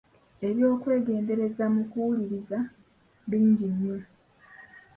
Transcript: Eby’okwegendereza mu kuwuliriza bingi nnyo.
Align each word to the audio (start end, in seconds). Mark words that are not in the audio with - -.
Eby’okwegendereza 0.47 1.63
mu 1.75 1.83
kuwuliriza 1.91 2.59
bingi 3.29 3.65
nnyo. 3.73 3.97